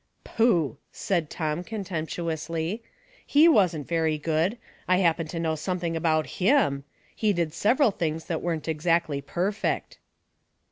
[0.23, 2.81] "Pooh!" said Tom, contemptuously,"
[3.37, 4.57] he wasn't very good.
[4.87, 6.85] I happen to know something about him.
[7.15, 9.99] He did several things that weren't exactly perfect."